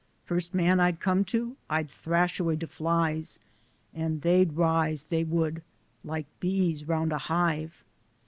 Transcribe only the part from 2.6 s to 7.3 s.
flics, an' dey'd rise, dey would, like bees roun' a